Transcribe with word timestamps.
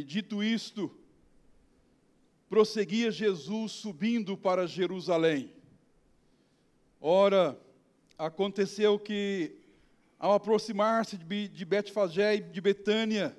E 0.00 0.02
dito 0.02 0.42
isto, 0.42 0.90
prosseguia 2.48 3.10
Jesus 3.10 3.72
subindo 3.72 4.34
para 4.34 4.66
Jerusalém. 4.66 5.52
Ora, 6.98 7.60
aconteceu 8.16 8.98
que, 8.98 9.58
ao 10.18 10.32
aproximar-se 10.32 11.18
de 11.18 11.64
Betfagé 11.66 12.36
e 12.36 12.40
de 12.40 12.62
Betânia, 12.62 13.36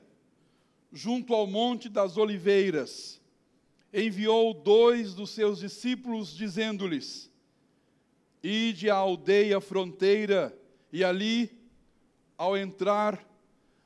junto 0.93 1.33
ao 1.33 1.47
Monte 1.47 1.89
das 1.89 2.15
Oliveiras, 2.15 3.19
enviou 3.91 4.53
dois 4.53 5.15
dos 5.15 5.31
seus 5.31 5.57
discípulos, 5.57 6.31
dizendo-lhes: 6.31 7.31
Ide 8.43 8.87
à 8.87 8.97
aldeia 8.97 9.59
fronteira, 9.59 10.55
e 10.93 11.03
ali, 11.03 11.49
ao 12.37 12.55
entrar, 12.55 13.27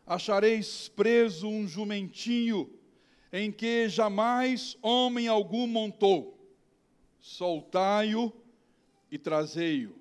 achareis 0.06 0.88
preso 0.90 1.48
um 1.48 1.68
jumentinho, 1.68 2.70
em 3.32 3.52
que 3.52 3.90
jamais 3.90 4.78
homem 4.82 5.28
algum 5.28 5.68
montou. 5.68 6.38
Soltai-o 7.20 8.32
e 9.12 9.18
trazei-o. 9.18 9.96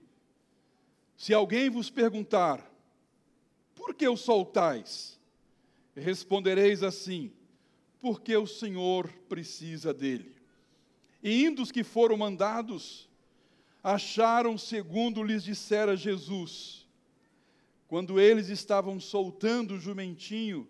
Se 1.17 1.33
alguém 1.33 1.71
vos 1.71 1.89
perguntar, 1.91 2.71
por 3.75 3.95
que 3.95 4.07
o 4.07 4.17
soltais? 4.17 5.19
Respondereis 5.97 6.83
assim: 6.83 7.33
porque 8.05 8.37
o 8.37 8.47
Senhor 8.47 9.09
precisa 9.31 9.95
dele. 9.95 10.37
E 11.23 11.43
indo 11.47 11.63
os 11.63 11.73
que 11.73 11.83
foram 11.83 12.19
mandados, 12.19 13.09
acharam 13.83 14.59
segundo 14.59 15.23
lhes 15.23 15.43
dissera 15.43 15.97
Jesus. 15.97 16.84
Quando 17.89 18.19
eles 18.19 18.49
estavam 18.49 18.99
soltando 18.99 19.75
o 19.75 19.81
jumentinho, 19.81 20.67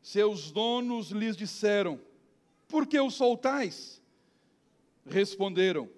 seus 0.00 0.50
donos 0.50 1.10
lhes 1.10 1.36
disseram: 1.36 2.00
Por 2.68 2.86
que 2.86 2.98
o 3.00 3.10
soltais? 3.10 4.00
Responderam: 5.06 5.88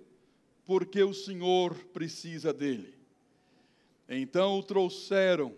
porque 0.65 1.03
o 1.03 1.13
Senhor 1.13 1.75
precisa 1.93 2.53
dele. 2.53 2.95
Então 4.09 4.59
o 4.59 4.63
trouxeram 4.63 5.55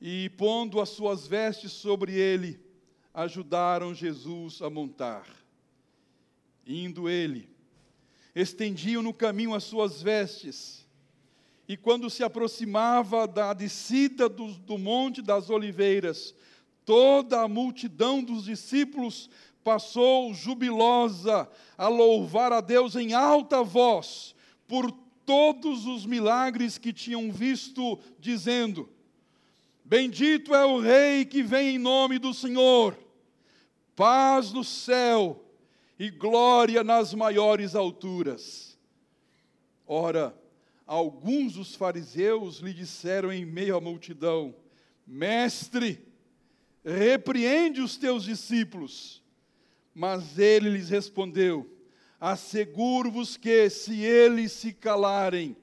e, 0.00 0.30
pondo 0.30 0.80
as 0.80 0.90
suas 0.90 1.26
vestes 1.26 1.72
sobre 1.72 2.14
ele, 2.14 2.60
ajudaram 3.14 3.94
Jesus 3.94 4.60
a 4.62 4.68
montar. 4.68 5.26
Indo 6.66 7.08
ele, 7.08 7.48
estendiam 8.34 9.02
no 9.02 9.12
caminho 9.12 9.54
as 9.54 9.64
suas 9.64 10.02
vestes, 10.02 10.81
e 11.72 11.76
quando 11.78 12.10
se 12.10 12.22
aproximava 12.22 13.26
da 13.26 13.54
descida 13.54 14.28
do, 14.28 14.48
do 14.48 14.76
Monte 14.76 15.22
das 15.22 15.48
Oliveiras, 15.48 16.34
toda 16.84 17.40
a 17.40 17.48
multidão 17.48 18.22
dos 18.22 18.44
discípulos 18.44 19.30
passou 19.64 20.34
jubilosa 20.34 21.48
a 21.78 21.88
louvar 21.88 22.52
a 22.52 22.60
Deus 22.60 22.94
em 22.94 23.14
alta 23.14 23.62
voz 23.62 24.34
por 24.68 24.92
todos 25.24 25.86
os 25.86 26.04
milagres 26.04 26.76
que 26.76 26.92
tinham 26.92 27.32
visto, 27.32 27.98
dizendo: 28.18 28.86
Bendito 29.82 30.54
é 30.54 30.66
o 30.66 30.78
Rei 30.78 31.24
que 31.24 31.42
vem 31.42 31.76
em 31.76 31.78
nome 31.78 32.18
do 32.18 32.34
Senhor, 32.34 32.98
paz 33.96 34.52
no 34.52 34.62
céu 34.62 35.42
e 35.98 36.10
glória 36.10 36.84
nas 36.84 37.14
maiores 37.14 37.74
alturas. 37.74 38.78
Ora, 39.86 40.41
alguns 40.86 41.54
dos 41.54 41.74
fariseus 41.74 42.58
lhe 42.58 42.72
disseram 42.72 43.32
em 43.32 43.44
meio 43.44 43.76
à 43.76 43.80
multidão: 43.80 44.54
Mestre, 45.06 46.04
repreende 46.84 47.80
os 47.80 47.96
teus 47.96 48.24
discípulos. 48.24 49.22
Mas 49.94 50.38
ele 50.38 50.70
lhes 50.70 50.88
respondeu: 50.88 51.70
Asseguro-vos 52.20 53.36
que, 53.36 53.68
se 53.68 54.02
eles 54.02 54.52
se 54.52 54.72
calarem, 54.72 55.56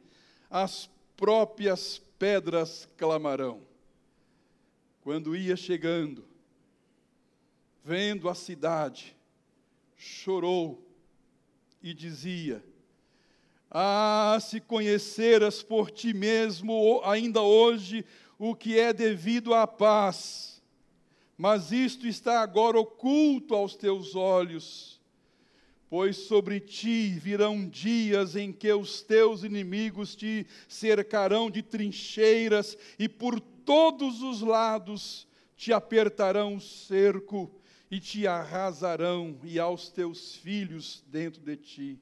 as 0.49 0.89
próprias 1.15 2.01
pedras 2.17 2.87
clamarão. 2.97 3.61
Quando 5.01 5.35
ia 5.35 5.55
chegando, 5.55 6.25
vendo 7.83 8.29
a 8.29 8.35
cidade, 8.35 9.15
chorou 9.97 10.85
e 11.81 11.93
dizia: 11.93 12.63
Ah, 13.71 14.37
se 14.41 14.59
conheceras 14.59 15.61
por 15.61 15.91
ti 15.91 16.13
mesmo 16.13 17.01
ainda 17.03 17.41
hoje 17.41 18.05
o 18.37 18.55
que 18.55 18.79
é 18.79 18.91
devido 18.91 19.53
à 19.53 19.67
paz 19.67 20.49
mas 21.39 21.71
isto 21.71 22.05
está 22.05 22.41
agora 22.41 22.77
oculto 22.77 23.55
aos 23.55 23.73
teus 23.73 24.13
olhos. 24.13 24.99
Pois 25.89 26.17
sobre 26.17 26.59
ti 26.59 27.17
virão 27.17 27.65
dias 27.65 28.35
em 28.35 28.51
que 28.51 28.69
os 28.73 29.01
teus 29.01 29.45
inimigos 29.45 30.17
te 30.17 30.45
cercarão 30.67 31.49
de 31.49 31.63
trincheiras 31.63 32.77
e 32.99 33.07
por 33.07 33.39
todos 33.39 34.21
os 34.21 34.41
lados 34.41 35.25
te 35.55 35.71
apertarão 35.71 36.55
o 36.55 36.59
cerco 36.59 37.49
e 37.89 38.01
te 38.01 38.27
arrasarão 38.27 39.39
e 39.41 39.57
aos 39.57 39.87
teus 39.87 40.35
filhos 40.35 41.05
dentro 41.07 41.41
de 41.41 41.55
ti. 41.55 41.99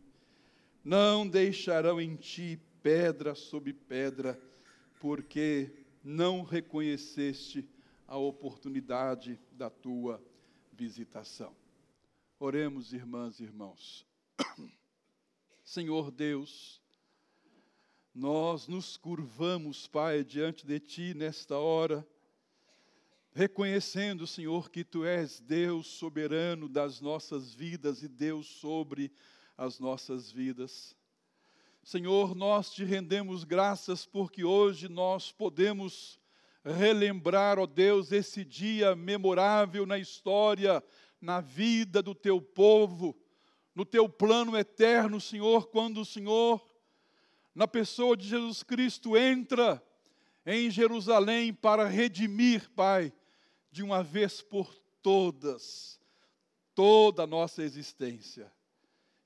Não 0.87 1.27
deixarão 1.27 1.99
em 1.99 2.15
ti 2.15 2.57
pedra 2.81 3.35
sobre 3.35 3.73
pedra, 3.73 4.41
porque 5.01 5.69
não 6.01 6.43
reconheceste 6.43 7.67
a 8.07 8.15
oportunidade 8.15 9.37
da 9.51 9.69
tua 9.69 10.23
visitação. 10.71 11.53
Oremos, 12.39 12.93
irmãs 12.93 13.41
e 13.41 13.43
irmãos. 13.43 14.07
Senhor 15.61 16.09
Deus, 16.09 16.81
nós 18.15 18.69
nos 18.69 18.95
curvamos, 18.95 19.87
Pai, 19.87 20.23
diante 20.23 20.65
de 20.65 20.79
Ti 20.79 21.13
nesta 21.13 21.57
hora, 21.57 22.07
reconhecendo, 23.33 24.25
Senhor, 24.25 24.71
que 24.71 24.85
Tu 24.85 25.03
és 25.03 25.41
Deus 25.41 25.87
soberano 25.87 26.69
das 26.69 27.01
nossas 27.01 27.53
vidas 27.53 28.03
e 28.03 28.07
Deus 28.07 28.47
sobre 28.47 29.11
as 29.57 29.79
nossas 29.79 30.31
vidas. 30.31 30.95
Senhor, 31.83 32.35
nós 32.35 32.71
te 32.71 32.83
rendemos 32.83 33.43
graças 33.43 34.05
porque 34.05 34.43
hoje 34.43 34.87
nós 34.87 35.31
podemos 35.31 36.19
relembrar, 36.63 37.57
ó 37.57 37.65
Deus, 37.65 38.11
esse 38.11 38.45
dia 38.45 38.95
memorável 38.95 39.85
na 39.85 39.97
história, 39.97 40.83
na 41.19 41.41
vida 41.41 42.03
do 42.03 42.13
teu 42.13 42.39
povo, 42.39 43.17
no 43.73 43.85
teu 43.85 44.07
plano 44.07 44.55
eterno, 44.55 45.19
Senhor, 45.19 45.67
quando 45.67 46.01
o 46.01 46.05
Senhor, 46.05 46.61
na 47.55 47.67
pessoa 47.67 48.15
de 48.15 48.27
Jesus 48.27 48.61
Cristo, 48.61 49.17
entra 49.17 49.81
em 50.45 50.69
Jerusalém 50.69 51.53
para 51.53 51.87
redimir, 51.87 52.69
Pai, 52.71 53.13
de 53.71 53.81
uma 53.81 54.03
vez 54.03 54.41
por 54.41 54.73
todas, 55.01 55.99
toda 56.75 57.23
a 57.23 57.27
nossa 57.27 57.63
existência. 57.63 58.51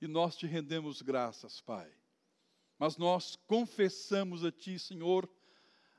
E 0.02 0.08
nós 0.08 0.36
te 0.36 0.48
rendemos 0.48 1.02
graças, 1.04 1.62
Pai. 1.62 1.88
Mas 2.80 2.98
nós 2.98 3.38
confessamos 3.48 4.44
a 4.44 4.52
Ti, 4.52 4.80
Senhor, 4.80 5.30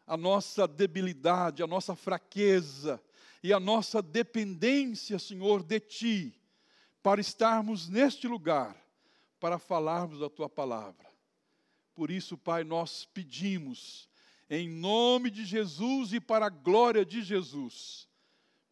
a 0.04 0.16
nossa 0.16 0.66
debilidade, 0.66 1.62
a 1.62 1.66
nossa 1.66 1.94
fraqueza 1.94 3.00
e 3.42 3.52
a 3.52 3.60
nossa 3.60 4.02
dependência, 4.02 5.18
Senhor, 5.20 5.62
de 5.62 5.78
Ti, 5.78 6.34
para 7.00 7.20
estarmos 7.20 7.88
neste 7.88 8.26
lugar, 8.26 8.76
para 9.38 9.58
falarmos 9.58 10.18
da 10.18 10.28
Tua 10.28 10.48
palavra. 10.48 11.06
Por 11.94 12.10
isso, 12.10 12.36
Pai, 12.36 12.64
nós 12.64 13.04
pedimos, 13.04 14.08
em 14.50 14.68
nome 14.68 15.30
de 15.30 15.44
Jesus 15.44 16.12
e 16.12 16.20
para 16.20 16.46
a 16.46 16.50
glória 16.50 17.04
de 17.04 17.22
Jesus, 17.22 18.08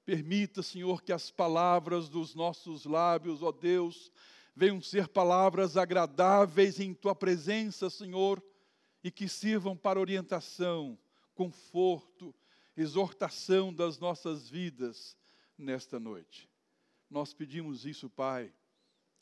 permita, 0.05 0.63
Senhor, 0.63 1.03
que 1.03 1.13
as 1.13 1.31
palavras 1.31 2.09
dos 2.09 2.35
nossos 2.35 2.85
lábios, 2.85 3.43
ó 3.43 3.53
Deus, 3.53 4.11
venham 4.61 4.79
ser 4.79 5.09
palavras 5.09 5.79
agradáveis 5.79 6.79
em 6.79 6.93
Tua 6.93 7.15
presença, 7.15 7.89
Senhor, 7.89 8.45
e 9.03 9.11
que 9.11 9.27
sirvam 9.27 9.75
para 9.75 9.99
orientação 9.99 10.99
conforto, 11.35 12.35
exortação 12.77 13.73
das 13.73 13.99
nossas 13.99 14.51
vidas 14.51 15.17
nesta 15.57 15.99
noite. 15.99 16.47
Nós 17.09 17.33
pedimos 17.33 17.87
isso, 17.87 18.11
Pai, 18.11 18.53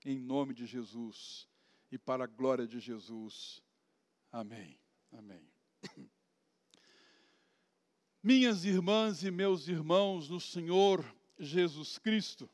em 0.05 0.19
nome 0.19 0.55
de 0.55 0.67
Jesus 0.67 1.49
e 1.93 1.97
para 1.97 2.25
a 2.25 2.27
glória 2.27 2.67
de 2.67 2.81
Jesus. 2.81 3.63
Amém. 4.33 4.77
Amém. 5.13 5.49
Minhas 8.21 8.65
irmãs 8.65 9.23
e 9.23 9.31
meus 9.31 9.69
irmãos 9.69 10.29
no 10.29 10.41
Senhor 10.41 11.05
Jesus 11.39 11.97
Cristo, 11.97 12.51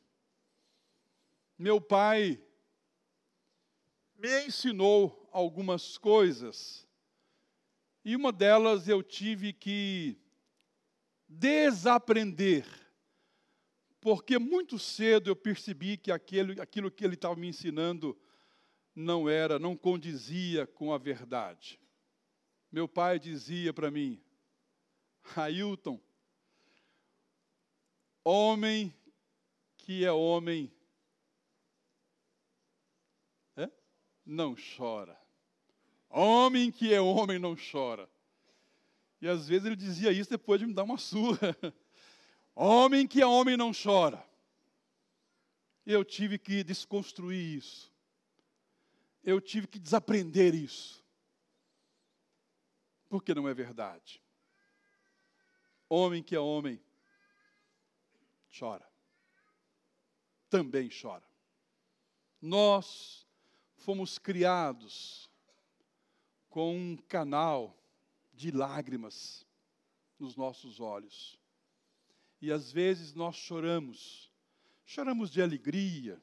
meu 1.57 1.81
Pai 1.81 2.44
me 4.17 4.47
ensinou 4.47 5.29
algumas 5.33 5.99
coisas 5.99 6.87
e 8.05 8.15
uma 8.15 8.33
delas 8.33 8.89
eu 8.89 9.03
tive 9.03 9.53
que 9.53 10.19
desaprender 11.29 12.67
porque 14.05 14.39
muito 14.39 14.79
cedo 14.79 15.31
eu 15.31 15.35
percebi 15.35 15.97
que 15.97 16.13
aquele, 16.13 16.61
aquilo 16.61 16.91
que 16.91 17.03
ele 17.03 17.15
estava 17.15 17.35
me 17.37 17.49
ensinando 17.49 18.15
não 18.95 19.31
era, 19.31 19.59
não 19.59 19.75
condizia 19.75 20.67
com 20.67 20.93
a 20.93 20.99
verdade. 20.99 21.81
Meu 22.71 22.87
pai 22.87 23.19
dizia 23.19 23.73
para 23.73 23.91
mim, 23.91 24.23
Ailton, 25.35 25.99
homem 28.23 28.95
que 29.79 30.05
é 30.05 30.13
homem, 30.13 30.71
não 34.25 34.55
chora. 34.77 35.19
Homem 36.09 36.71
que 36.71 36.95
é 36.95 37.01
homem 37.01 37.39
não 37.39 37.57
chora. 37.57 38.09
E 39.21 39.29
às 39.29 39.49
vezes 39.49 39.67
ele 39.67 39.77
dizia 39.77 40.13
isso 40.13 40.31
depois 40.31 40.61
de 40.61 40.67
me 40.67 40.75
dar 40.75 40.85
uma 40.85 40.99
surra. 40.99 41.57
Homem 42.55 43.07
que 43.07 43.21
é 43.21 43.27
homem 43.27 43.57
não 43.57 43.73
chora. 43.73 44.25
Eu 45.85 46.05
tive 46.05 46.39
que 46.39 46.63
desconstruir 46.63 47.59
isso. 47.59 47.93
Eu 49.25 49.41
tive 49.41 49.67
que 49.67 49.79
desaprender 49.79 50.55
isso. 50.55 51.05
Porque 53.09 53.35
não 53.35 53.49
é 53.49 53.55
verdade. 53.55 54.23
Homem 55.89 56.23
que 56.23 56.37
é 56.37 56.39
homem 56.39 56.81
chora. 58.57 58.89
Também 60.49 60.89
chora. 60.89 61.25
Nós 62.41 63.27
fomos 63.85 64.19
criados 64.19 65.29
com 66.49 66.75
um 66.75 66.97
canal 66.97 67.77
de 68.33 68.51
lágrimas 68.51 69.47
nos 70.19 70.35
nossos 70.37 70.81
olhos. 70.81 71.39
E 72.41 72.51
às 72.51 72.73
vezes 72.73 73.13
nós 73.13 73.37
choramos, 73.37 74.33
choramos 74.87 75.31
de 75.31 75.43
alegria, 75.43 76.19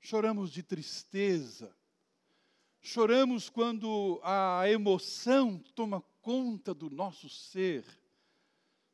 choramos 0.00 0.50
de 0.50 0.64
tristeza, 0.64 1.72
choramos 2.80 3.48
quando 3.48 4.20
a 4.24 4.68
emoção 4.68 5.58
toma 5.76 6.00
conta 6.20 6.74
do 6.74 6.90
nosso 6.90 7.28
ser. 7.28 7.84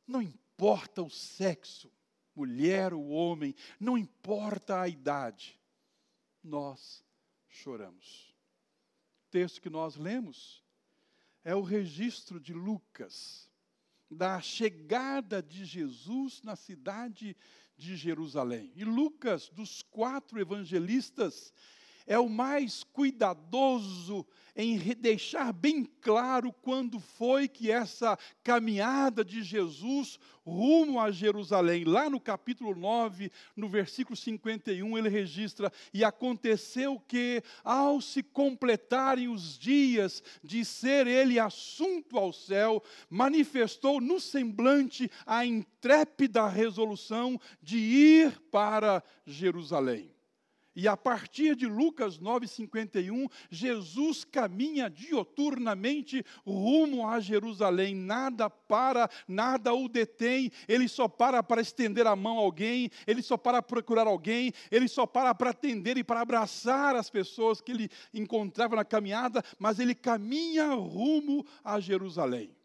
Não 0.07 0.21
importa 0.21 1.03
o 1.03 1.09
sexo, 1.09 1.91
mulher 2.35 2.93
ou 2.93 3.09
homem, 3.09 3.55
não 3.79 3.97
importa 3.97 4.83
a 4.83 4.89
idade, 4.89 5.60
nós 6.43 7.05
choramos. 7.49 8.35
O 9.27 9.31
texto 9.31 9.61
que 9.61 9.71
nós 9.71 9.97
lemos 9.97 10.65
é 11.45 11.55
o 11.55 11.63
registro 11.63 12.41
de 12.41 12.53
Lucas 12.53 13.51
da 14.11 14.41
chegada 14.41 15.41
de 15.41 15.65
Jesus 15.65 16.43
na 16.43 16.57
cidade 16.57 17.37
de 17.77 17.97
Jerusalém. 17.97 18.73
E 18.75 18.85
Lucas, 18.85 19.49
dos 19.49 19.83
quatro 19.83 20.41
evangelistas, 20.41 21.55
é 22.11 22.19
o 22.19 22.29
mais 22.29 22.83
cuidadoso 22.83 24.27
em 24.57 24.77
deixar 24.97 25.53
bem 25.53 25.85
claro 26.01 26.53
quando 26.61 26.99
foi 26.99 27.47
que 27.47 27.71
essa 27.71 28.19
caminhada 28.43 29.25
de 29.25 29.45
Jesus 29.45 30.19
rumo 30.45 30.99
a 30.99 31.13
Jerusalém. 31.13 31.85
Lá 31.85 32.11
no 32.11 32.19
capítulo 32.19 32.75
9, 32.75 33.31
no 33.55 33.69
versículo 33.69 34.17
51, 34.17 34.99
ele 34.99 35.09
registra: 35.09 35.73
E 35.95 36.03
aconteceu 36.03 36.99
que, 37.07 37.45
ao 37.63 38.01
se 38.01 38.25
completarem 38.25 39.29
os 39.29 39.57
dias 39.57 40.21
de 40.43 40.65
ser 40.65 41.07
ele 41.07 41.39
assunto 41.39 42.19
ao 42.19 42.33
céu, 42.33 42.83
manifestou 43.09 44.01
no 44.01 44.19
semblante 44.19 45.09
a 45.25 45.47
intrépida 45.47 46.49
resolução 46.49 47.41
de 47.63 47.79
ir 47.79 48.41
para 48.51 49.01
Jerusalém. 49.25 50.13
E 50.81 50.89
a 50.89 50.97
partir 50.97 51.55
de 51.55 51.67
Lucas 51.67 52.19
9,51, 52.19 53.31
Jesus 53.51 54.25
caminha 54.25 54.89
dioturnamente 54.89 56.25
rumo 56.43 57.07
a 57.07 57.21
Jerusalém. 57.21 57.95
Nada 57.95 58.49
para, 58.49 59.11
nada 59.29 59.75
o 59.75 59.91
detém. 59.91 60.51
Ele 60.67 60.89
só 60.89 61.07
para 61.07 61.43
para 61.43 61.61
estender 61.61 62.07
a 62.07 62.17
mão 62.17 62.39
a 62.39 62.41
alguém, 62.41 62.91
ele 63.07 63.21
só 63.21 63.37
para 63.37 63.61
procurar 63.61 64.07
alguém, 64.07 64.55
ele 64.71 64.89
só 64.89 65.05
para 65.05 65.35
para 65.35 65.51
atender 65.51 65.99
e 65.99 66.03
para 66.03 66.23
abraçar 66.23 66.97
as 66.97 67.11
pessoas 67.11 67.61
que 67.61 67.73
ele 67.73 67.91
encontrava 68.15 68.75
na 68.75 68.85
caminhada, 68.85 69.45
mas 69.59 69.79
ele 69.79 69.95
caminha 69.95 70.73
rumo 70.73 71.45
a 71.63 71.79
Jerusalém. 71.79 72.57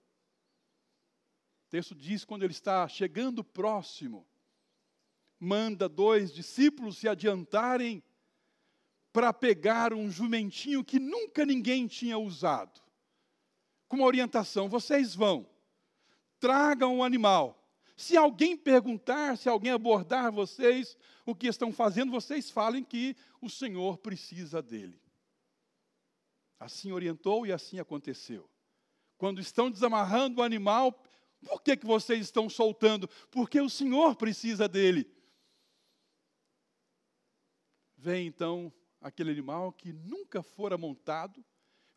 O 1.67 1.69
texto 1.69 1.93
diz 1.93 2.23
quando 2.23 2.43
ele 2.43 2.53
está 2.53 2.87
chegando 2.87 3.43
próximo 3.43 4.25
manda 5.45 5.87
dois 5.87 6.33
discípulos 6.33 6.97
se 6.97 7.07
adiantarem 7.07 8.03
para 9.13 9.31
pegar 9.31 9.93
um 9.93 10.09
jumentinho 10.09 10.83
que 10.83 10.99
nunca 10.99 11.45
ninguém 11.45 11.87
tinha 11.87 12.17
usado. 12.17 12.81
Com 13.87 13.97
uma 13.97 14.05
orientação: 14.07 14.67
vocês 14.67 15.15
vão, 15.15 15.47
tragam 16.39 16.97
o 16.97 17.03
animal. 17.03 17.61
Se 17.95 18.17
alguém 18.17 18.57
perguntar, 18.57 19.37
se 19.37 19.47
alguém 19.47 19.71
abordar 19.71 20.31
vocês 20.31 20.97
o 21.25 21.33
que 21.33 21.47
estão 21.47 21.71
fazendo, 21.71 22.11
vocês 22.11 22.49
falem 22.49 22.83
que 22.83 23.15
o 23.39 23.49
Senhor 23.49 23.97
precisa 23.99 24.61
dele. 24.61 24.99
Assim 26.59 26.91
orientou 26.91 27.45
e 27.45 27.53
assim 27.53 27.79
aconteceu. 27.79 28.49
Quando 29.17 29.39
estão 29.39 29.71
desamarrando 29.71 30.41
o 30.41 30.43
animal, 30.43 31.01
por 31.45 31.61
que, 31.61 31.77
que 31.77 31.85
vocês 31.85 32.21
estão 32.21 32.49
soltando? 32.49 33.07
Porque 33.31 33.61
o 33.61 33.69
Senhor 33.69 34.15
precisa 34.15 34.67
dele. 34.67 35.09
Vem 38.05 38.27
então 38.27 38.71
aquele 39.01 39.31
animal 39.31 39.73
que 39.73 39.91
nunca 39.91 40.43
fora 40.43 40.77
montado. 40.77 41.43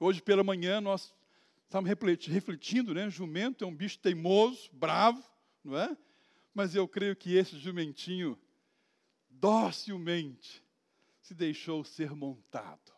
Hoje 0.01 0.23
pela 0.23 0.43
manhã 0.43 0.81
nós 0.81 1.15
estamos 1.65 1.87
refletindo, 1.87 2.95
né? 2.95 3.11
Jumento 3.11 3.63
é 3.63 3.67
um 3.67 3.77
bicho 3.77 3.99
teimoso, 3.99 4.71
bravo, 4.73 5.23
não 5.63 5.77
é? 5.77 5.95
Mas 6.55 6.75
eu 6.75 6.89
creio 6.89 7.15
que 7.15 7.35
esse 7.37 7.59
jumentinho 7.59 8.39
docilmente 9.29 10.65
se 11.21 11.35
deixou 11.35 11.85
ser 11.85 12.13
montado. 12.15 12.98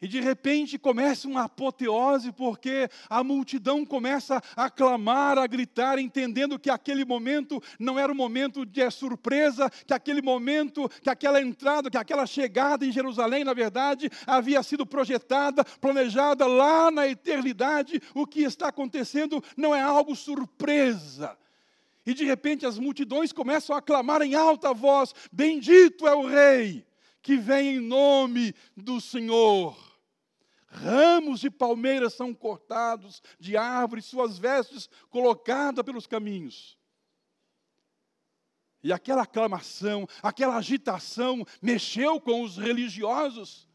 E 0.00 0.06
de 0.06 0.20
repente 0.20 0.78
começa 0.78 1.26
uma 1.26 1.44
apoteose, 1.44 2.30
porque 2.30 2.88
a 3.08 3.24
multidão 3.24 3.84
começa 3.84 4.42
a 4.54 4.68
clamar, 4.68 5.38
a 5.38 5.46
gritar, 5.46 5.98
entendendo 5.98 6.58
que 6.58 6.68
aquele 6.68 7.02
momento 7.02 7.62
não 7.78 7.98
era 7.98 8.12
um 8.12 8.14
momento 8.14 8.66
de 8.66 8.90
surpresa, 8.90 9.70
que 9.86 9.94
aquele 9.94 10.20
momento, 10.20 10.86
que 11.00 11.08
aquela 11.08 11.40
entrada, 11.40 11.90
que 11.90 11.96
aquela 11.96 12.26
chegada 12.26 12.84
em 12.84 12.92
Jerusalém, 12.92 13.42
na 13.42 13.54
verdade, 13.54 14.10
havia 14.26 14.62
sido 14.62 14.84
projetada, 14.84 15.64
planejada 15.64 16.46
lá 16.46 16.90
na 16.90 17.08
eternidade. 17.08 17.98
O 18.14 18.26
que 18.26 18.42
está 18.42 18.68
acontecendo 18.68 19.42
não 19.56 19.74
é 19.74 19.80
algo 19.80 20.14
surpresa. 20.14 21.38
E 22.04 22.12
de 22.12 22.24
repente 22.24 22.66
as 22.66 22.78
multidões 22.78 23.32
começam 23.32 23.74
a 23.74 23.80
clamar 23.80 24.20
em 24.20 24.34
alta 24.34 24.74
voz: 24.74 25.14
Bendito 25.32 26.06
é 26.06 26.14
o 26.14 26.26
Rei 26.26 26.85
que 27.26 27.36
vem 27.36 27.78
em 27.78 27.80
nome 27.80 28.54
do 28.76 29.00
Senhor. 29.00 29.76
Ramos 30.68 31.40
de 31.40 31.50
palmeiras 31.50 32.14
são 32.14 32.32
cortados 32.32 33.20
de 33.36 33.56
árvores, 33.56 34.04
suas 34.04 34.38
vestes 34.38 34.88
colocadas 35.10 35.84
pelos 35.84 36.06
caminhos. 36.06 36.78
E 38.80 38.92
aquela 38.92 39.22
aclamação, 39.22 40.06
aquela 40.22 40.56
agitação 40.56 41.44
mexeu 41.60 42.20
com 42.20 42.42
os 42.42 42.56
religiosos 42.56 43.68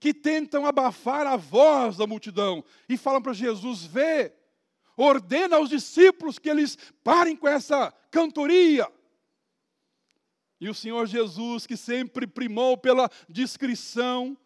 que 0.00 0.14
tentam 0.14 0.64
abafar 0.64 1.26
a 1.26 1.36
voz 1.36 1.98
da 1.98 2.06
multidão 2.06 2.64
e 2.88 2.96
falam 2.96 3.20
para 3.20 3.34
Jesus: 3.34 3.84
vê, 3.84 4.32
ordena 4.96 5.56
aos 5.56 5.68
discípulos 5.68 6.38
que 6.38 6.48
eles 6.48 6.78
parem 7.04 7.36
com 7.36 7.46
essa 7.46 7.92
cantoria. 8.10 8.90
E 10.60 10.68
o 10.68 10.74
Senhor 10.74 11.06
Jesus, 11.06 11.66
que 11.66 11.76
sempre 11.76 12.26
primou 12.26 12.76
pela 12.76 13.10
discrição, 13.28 14.36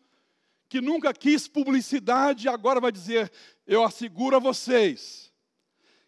que 0.69 0.81
nunca 0.81 1.13
quis 1.13 1.49
publicidade, 1.49 2.49
agora 2.49 2.81
vai 2.81 2.93
dizer: 2.93 3.33
Eu 3.67 3.83
asseguro 3.83 4.37
a 4.37 4.39
vocês, 4.39 5.33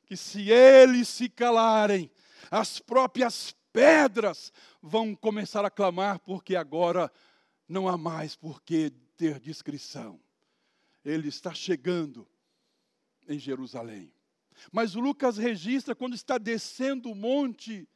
que 0.04 0.16
se 0.16 0.50
eles 0.50 1.08
se 1.08 1.28
calarem, 1.28 2.10
as 2.50 2.78
próprias 2.78 3.54
pedras 3.72 4.52
vão 4.80 5.14
começar 5.14 5.64
a 5.64 5.70
clamar, 5.70 6.20
porque 6.20 6.54
agora 6.54 7.10
não 7.68 7.88
há 7.88 7.98
mais 7.98 8.36
por 8.36 8.62
que 8.62 8.90
ter 9.16 9.40
discrição. 9.40 10.20
Ele 11.04 11.28
está 11.28 11.52
chegando 11.52 12.28
em 13.28 13.38
Jerusalém. 13.38 14.12
Mas 14.72 14.94
Lucas 14.94 15.36
registra 15.36 15.94
quando 15.94 16.14
está 16.14 16.38
descendo 16.38 17.10
o 17.10 17.14
monte 17.14 17.88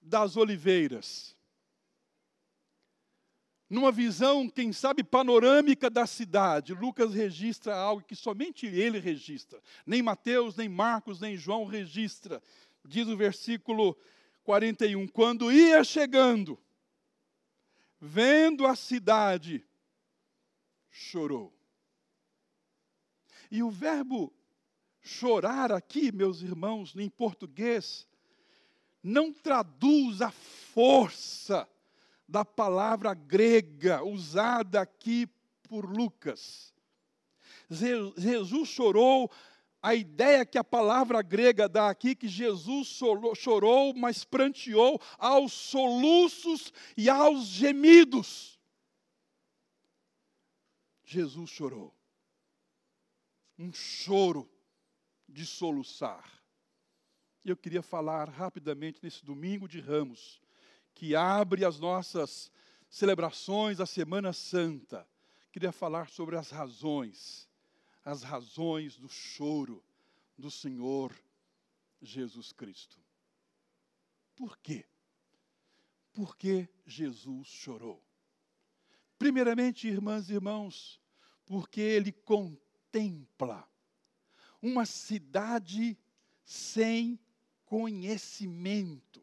das 0.00 0.36
oliveiras. 0.36 1.36
numa 3.70 3.92
visão, 3.92 4.48
quem 4.48 4.72
sabe, 4.72 5.04
panorâmica 5.04 5.90
da 5.90 6.06
cidade, 6.06 6.72
Lucas 6.72 7.12
registra 7.12 7.76
algo 7.76 8.02
que 8.02 8.16
somente 8.16 8.66
ele 8.66 8.98
registra. 8.98 9.62
Nem 9.84 10.02
Mateus, 10.02 10.56
nem 10.56 10.68
Marcos, 10.70 11.20
nem 11.20 11.36
João 11.36 11.66
registra. 11.66 12.42
Diz 12.82 13.06
o 13.08 13.16
versículo 13.16 13.94
41: 14.42 15.06
Quando 15.08 15.52
ia 15.52 15.84
chegando, 15.84 16.58
vendo 18.00 18.66
a 18.66 18.74
cidade, 18.74 19.62
chorou. 20.90 21.54
E 23.50 23.62
o 23.62 23.70
verbo 23.70 24.32
chorar 25.02 25.70
aqui, 25.70 26.10
meus 26.10 26.40
irmãos, 26.40 26.96
em 26.96 27.10
português, 27.10 28.07
não 29.02 29.32
traduz 29.32 30.20
a 30.20 30.30
força 30.30 31.68
da 32.28 32.44
palavra 32.44 33.14
grega 33.14 34.04
usada 34.04 34.80
aqui 34.80 35.26
por 35.62 35.84
Lucas. 35.84 36.74
Jesus 37.70 38.68
chorou, 38.68 39.30
a 39.80 39.94
ideia 39.94 40.44
que 40.44 40.58
a 40.58 40.64
palavra 40.64 41.22
grega 41.22 41.68
dá 41.68 41.88
aqui, 41.88 42.14
que 42.14 42.28
Jesus 42.28 42.98
chorou, 43.36 43.94
mas 43.94 44.24
pranteou 44.24 45.00
aos 45.16 45.52
soluços 45.52 46.72
e 46.96 47.08
aos 47.08 47.46
gemidos. 47.46 48.58
Jesus 51.04 51.48
chorou. 51.48 51.94
Um 53.58 53.72
choro 53.72 54.50
de 55.28 55.46
soluçar. 55.46 56.37
Eu 57.50 57.56
queria 57.56 57.80
falar 57.80 58.28
rapidamente 58.28 59.00
nesse 59.02 59.24
domingo 59.24 59.66
de 59.66 59.80
Ramos 59.80 60.38
que 60.94 61.16
abre 61.16 61.64
as 61.64 61.80
nossas 61.80 62.52
celebrações 62.90 63.78
da 63.78 63.86
Semana 63.86 64.34
Santa, 64.34 65.08
queria 65.50 65.72
falar 65.72 66.10
sobre 66.10 66.36
as 66.36 66.50
razões, 66.50 67.48
as 68.04 68.22
razões 68.22 68.98
do 68.98 69.08
choro 69.08 69.82
do 70.36 70.50
Senhor 70.50 71.10
Jesus 72.02 72.52
Cristo. 72.52 72.98
Por 74.36 74.58
quê? 74.58 74.84
Por 76.12 76.36
que 76.36 76.68
Jesus 76.84 77.48
chorou? 77.48 78.04
Primeiramente, 79.18 79.88
irmãs 79.88 80.28
e 80.28 80.34
irmãos, 80.34 81.00
porque 81.46 81.80
ele 81.80 82.12
contempla 82.12 83.66
uma 84.60 84.84
cidade 84.84 85.96
sem 86.44 87.18
conhecimento. 87.68 89.22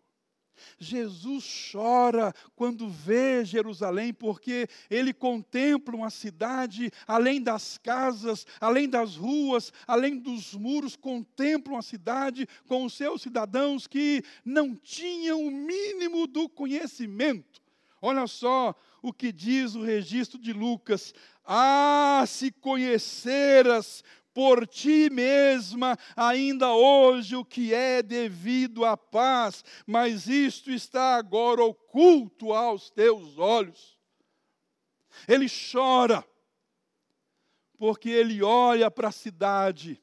Jesus 0.80 1.70
chora 1.72 2.34
quando 2.56 2.88
vê 2.88 3.44
Jerusalém, 3.44 4.14
porque 4.14 4.68
ele 4.90 5.14
contempla 5.14 5.96
uma 5.96 6.10
cidade 6.10 6.92
além 7.08 7.42
das 7.42 7.78
casas, 7.78 8.46
além 8.60 8.88
das 8.88 9.16
ruas, 9.16 9.74
além 9.88 10.18
dos 10.18 10.54
muros, 10.54 10.96
contempla 10.96 11.74
uma 11.74 11.82
cidade 11.82 12.48
com 12.68 12.86
os 12.86 12.94
seus 12.94 13.22
cidadãos 13.22 13.88
que 13.88 14.24
não 14.46 14.76
tinham 14.76 15.46
o 15.46 15.52
mínimo 15.52 16.28
do 16.28 16.48
conhecimento. 16.48 17.62
Olha 18.02 18.28
só 18.28 18.76
o 19.02 19.12
que 19.12 19.32
diz 19.32 19.76
o 19.76 19.84
registro 19.84 20.40
de 20.40 20.54
Lucas: 20.54 21.14
Ah, 21.44 22.24
se 22.28 22.52
conheceras 22.52 24.04
por 24.36 24.68
ti 24.68 25.10
mesma 25.10 25.98
ainda 26.14 26.74
hoje 26.74 27.38
o 27.38 27.46
que 27.46 27.74
é 27.74 28.04
devido 28.04 28.84
à 28.84 28.98
paz, 28.98 29.64
mas 29.88 30.28
isto 30.28 30.70
está 30.70 31.16
agora 31.16 31.64
oculto 31.64 32.52
aos 32.52 32.90
teus 32.90 33.38
olhos. 33.38 33.98
Ele 35.26 35.48
chora, 35.48 36.22
porque 37.78 38.10
ele 38.10 38.44
olha 38.44 38.92
para 38.92 39.08
a 39.08 39.14
cidade 39.14 40.02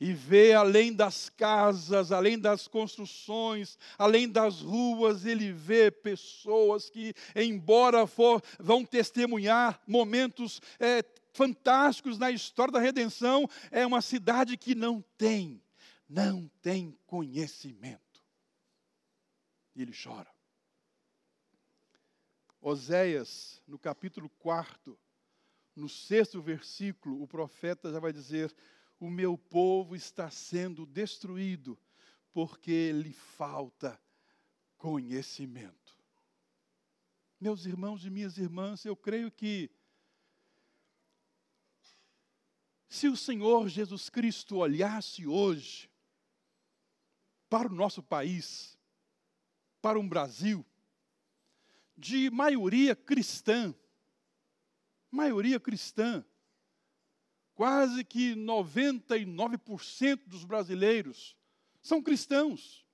e 0.00 0.14
vê 0.14 0.54
além 0.54 0.90
das 0.90 1.28
casas, 1.28 2.12
além 2.12 2.38
das 2.38 2.66
construções, 2.66 3.78
além 3.98 4.26
das 4.26 4.62
ruas, 4.62 5.26
ele 5.26 5.52
vê 5.52 5.90
pessoas 5.90 6.88
que, 6.88 7.12
embora 7.34 8.06
for, 8.06 8.42
vão 8.58 8.86
testemunhar 8.86 9.80
momentos 9.86 10.62
é, 10.80 11.02
fantásticos 11.36 12.18
na 12.18 12.30
história 12.30 12.72
da 12.72 12.80
redenção, 12.80 13.48
é 13.70 13.86
uma 13.86 14.00
cidade 14.00 14.56
que 14.56 14.74
não 14.74 15.02
tem, 15.16 15.62
não 16.08 16.48
tem 16.62 16.98
conhecimento. 17.06 18.22
E 19.74 19.82
ele 19.82 19.92
chora. 19.92 20.30
Oséias, 22.60 23.62
no 23.66 23.78
capítulo 23.78 24.28
4, 24.38 24.98
no 25.76 25.88
sexto 25.88 26.40
versículo, 26.40 27.22
o 27.22 27.28
profeta 27.28 27.92
já 27.92 28.00
vai 28.00 28.12
dizer: 28.12 28.52
O 28.98 29.10
meu 29.10 29.36
povo 29.36 29.94
está 29.94 30.30
sendo 30.30 30.86
destruído 30.86 31.78
porque 32.32 32.92
lhe 32.92 33.12
falta 33.12 34.00
conhecimento. 34.78 35.96
Meus 37.38 37.66
irmãos 37.66 38.04
e 38.04 38.10
minhas 38.10 38.38
irmãs, 38.38 38.84
eu 38.86 38.96
creio 38.96 39.30
que 39.30 39.70
Se 42.88 43.08
o 43.08 43.16
Senhor 43.16 43.68
Jesus 43.68 44.08
Cristo 44.08 44.56
olhasse 44.56 45.26
hoje 45.26 45.90
para 47.48 47.68
o 47.68 47.74
nosso 47.74 48.02
país, 48.02 48.78
para 49.80 49.98
um 49.98 50.08
Brasil 50.08 50.64
de 51.96 52.30
maioria 52.30 52.94
cristã, 52.94 53.74
maioria 55.10 55.58
cristã, 55.58 56.24
quase 57.54 58.04
que 58.04 58.34
99% 58.34 60.20
dos 60.26 60.44
brasileiros 60.44 61.36
são 61.80 62.02
cristãos. 62.02 62.84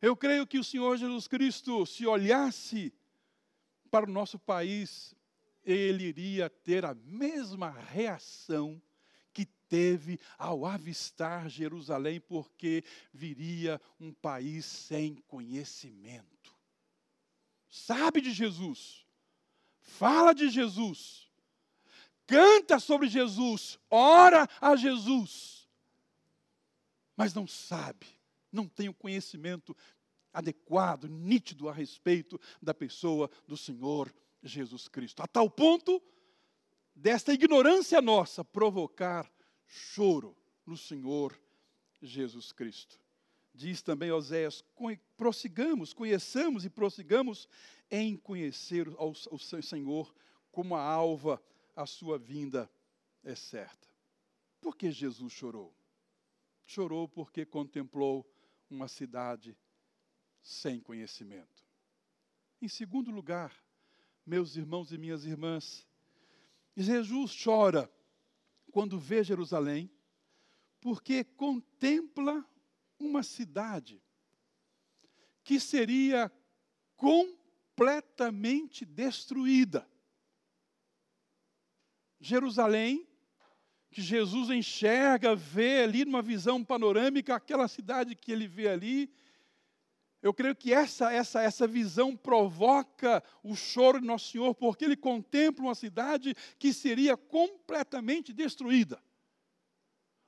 Eu 0.00 0.16
creio 0.16 0.46
que 0.46 0.58
o 0.58 0.64
Senhor 0.64 0.96
Jesus 0.96 1.28
Cristo, 1.28 1.84
se 1.84 2.06
olhasse 2.06 2.92
para 3.90 4.08
o 4.08 4.12
nosso 4.12 4.38
país, 4.38 5.14
ele 5.64 6.04
iria 6.04 6.50
ter 6.50 6.84
a 6.84 6.94
mesma 6.94 7.70
reação 7.70 8.80
que 9.32 9.46
teve 9.68 10.20
ao 10.38 10.64
avistar 10.64 11.48
Jerusalém, 11.48 12.20
porque 12.20 12.84
viria 13.12 13.80
um 13.98 14.12
país 14.12 14.64
sem 14.64 15.16
conhecimento. 15.26 16.54
Sabe 17.68 18.20
de 18.20 18.32
Jesus, 18.32 19.04
fala 19.80 20.32
de 20.32 20.48
Jesus, 20.48 21.28
canta 22.26 22.78
sobre 22.78 23.08
Jesus, 23.08 23.78
ora 23.90 24.48
a 24.60 24.76
Jesus, 24.76 25.68
mas 27.16 27.34
não 27.34 27.46
sabe, 27.48 28.06
não 28.52 28.68
tem 28.68 28.88
o 28.88 28.94
conhecimento 28.94 29.76
adequado, 30.32 31.08
nítido 31.08 31.68
a 31.68 31.72
respeito 31.72 32.40
da 32.62 32.74
pessoa 32.74 33.30
do 33.46 33.56
Senhor 33.56 34.12
Jesus 34.44 34.86
Cristo. 34.88 35.22
A 35.22 35.26
tal 35.26 35.50
ponto 35.50 36.00
desta 36.94 37.32
ignorância 37.32 38.00
nossa 38.00 38.44
provocar 38.44 39.30
choro 39.66 40.36
no 40.66 40.76
Senhor 40.76 41.36
Jesus 42.00 42.52
Cristo. 42.52 43.00
Diz 43.54 43.82
também 43.82 44.12
Oséias: 44.12 44.64
prossigamos, 45.16 45.92
conheçamos 45.92 46.64
e 46.64 46.70
prossigamos 46.70 47.48
em 47.90 48.16
conhecer 48.16 48.88
o 48.98 49.38
Senhor 49.38 50.14
como 50.52 50.76
a 50.76 50.82
alva, 50.82 51.42
a 51.74 51.86
sua 51.86 52.18
vinda 52.18 52.70
é 53.22 53.34
certa. 53.34 53.88
Por 54.60 54.76
que 54.76 54.90
Jesus 54.90 55.32
chorou? 55.32 55.74
Chorou 56.66 57.08
porque 57.08 57.44
contemplou 57.44 58.28
uma 58.70 58.88
cidade 58.88 59.56
sem 60.42 60.80
conhecimento. 60.80 61.64
Em 62.60 62.68
segundo 62.68 63.10
lugar, 63.10 63.63
meus 64.26 64.56
irmãos 64.56 64.92
e 64.92 64.98
minhas 64.98 65.24
irmãs. 65.24 65.86
Jesus 66.76 67.36
chora 67.42 67.90
quando 68.72 68.98
vê 68.98 69.22
Jerusalém, 69.22 69.90
porque 70.80 71.22
contempla 71.24 72.44
uma 72.98 73.22
cidade 73.22 74.02
que 75.44 75.60
seria 75.60 76.32
completamente 76.96 78.84
destruída. 78.84 79.88
Jerusalém, 82.18 83.06
que 83.90 84.00
Jesus 84.02 84.50
enxerga, 84.50 85.36
vê 85.36 85.82
ali 85.82 86.04
numa 86.04 86.22
visão 86.22 86.64
panorâmica 86.64 87.36
aquela 87.36 87.68
cidade 87.68 88.16
que 88.16 88.32
ele 88.32 88.48
vê 88.48 88.68
ali, 88.68 89.12
eu 90.24 90.32
creio 90.32 90.56
que 90.56 90.72
essa, 90.72 91.12
essa, 91.12 91.42
essa 91.42 91.66
visão 91.66 92.16
provoca 92.16 93.22
o 93.42 93.54
choro 93.54 94.00
de 94.00 94.06
Nosso 94.06 94.32
Senhor, 94.32 94.54
porque 94.54 94.86
ele 94.86 94.96
contempla 94.96 95.66
uma 95.66 95.74
cidade 95.74 96.34
que 96.58 96.72
seria 96.72 97.14
completamente 97.14 98.32
destruída. 98.32 98.98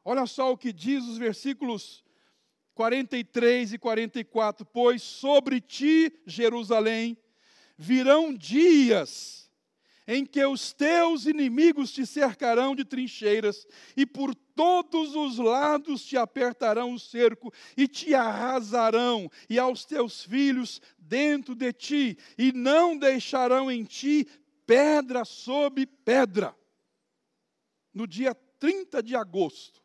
Olha 0.04 0.26
só 0.26 0.52
o 0.52 0.58
que 0.58 0.70
diz 0.70 1.02
os 1.02 1.16
versículos 1.16 2.04
43 2.74 3.72
e 3.72 3.78
44: 3.78 4.66
Pois 4.66 5.00
sobre 5.02 5.62
ti, 5.62 6.12
Jerusalém, 6.26 7.16
virão 7.78 8.34
dias 8.34 9.45
em 10.06 10.24
que 10.24 10.44
os 10.44 10.72
teus 10.72 11.26
inimigos 11.26 11.90
te 11.90 12.06
cercarão 12.06 12.74
de 12.76 12.84
trincheiras 12.84 13.66
e 13.96 14.06
por 14.06 14.34
todos 14.34 15.14
os 15.14 15.38
lados 15.38 16.04
te 16.04 16.16
apertarão 16.16 16.92
o 16.92 16.98
cerco 16.98 17.52
e 17.76 17.88
te 17.88 18.14
arrasarão 18.14 19.30
e 19.50 19.58
aos 19.58 19.84
teus 19.84 20.22
filhos 20.22 20.80
dentro 20.98 21.54
de 21.54 21.72
ti 21.72 22.18
e 22.38 22.52
não 22.52 22.96
deixarão 22.96 23.70
em 23.70 23.84
ti 23.84 24.28
pedra 24.64 25.24
sobre 25.24 25.86
pedra. 25.86 26.56
No 27.92 28.06
dia 28.06 28.34
30 28.34 29.02
de 29.02 29.16
agosto 29.16 29.82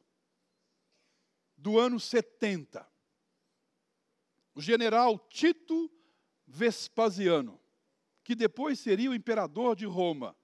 do 1.58 1.78
ano 1.78 2.00
70, 2.00 2.86
o 4.56 4.62
general 4.62 5.18
Tito 5.30 5.90
Vespasiano, 6.48 7.61
que 8.24 8.36
depois 8.36 8.80
seria 8.80 9.10
o 9.10 9.16
imperador 9.16 9.76
de 9.76 9.86
Roma, 9.86 10.36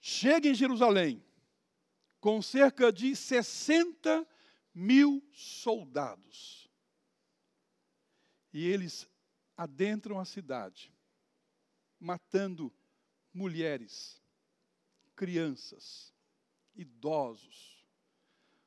chega 0.00 0.48
em 0.48 0.54
Jerusalém 0.54 1.24
com 2.20 2.40
cerca 2.42 2.92
de 2.92 3.14
60 3.14 4.26
mil 4.74 5.22
soldados. 5.32 6.68
E 8.52 8.66
eles 8.66 9.08
adentram 9.56 10.18
a 10.18 10.24
cidade, 10.24 10.92
matando 11.98 12.72
mulheres, 13.32 14.22
crianças, 15.14 16.12
idosos, 16.74 17.86